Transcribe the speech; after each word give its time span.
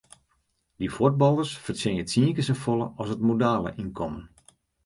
Dy 0.79 0.87
fuotballers 0.95 1.51
fertsjinje 1.65 2.03
tsien 2.05 2.31
kear 2.35 2.47
safolle 2.47 2.87
as 3.01 3.09
it 3.15 3.25
modale 3.27 3.69
ynkommen. 3.81 4.25